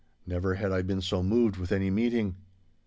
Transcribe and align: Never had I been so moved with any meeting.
Never 0.25 0.55
had 0.55 0.71
I 0.71 0.81
been 0.81 0.99
so 1.01 1.21
moved 1.21 1.57
with 1.57 1.71
any 1.71 1.91
meeting. 1.91 2.35